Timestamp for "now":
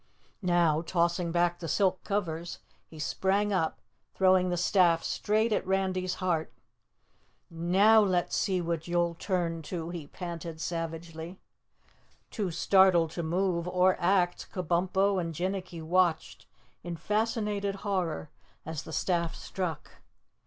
0.41-0.81, 7.51-8.01